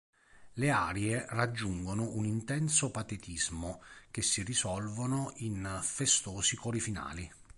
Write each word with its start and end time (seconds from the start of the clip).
Le 0.53 0.69
arie 0.71 1.15
raggiungono 1.29 2.15
un 2.15 2.25
intenso 2.25 2.89
patetismo, 2.89 3.83
che 4.09 4.23
si 4.23 4.41
risolvono 4.41 5.31
in 5.35 5.77
festosi 5.83 6.55
cori 6.55 6.79
finali. 6.79 7.31